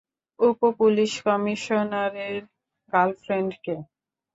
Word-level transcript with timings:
উপ-পুলিশ 0.39 1.11
কমিশনারের 1.25 2.35
গার্লফ্রেন্ডকে! 2.93 3.75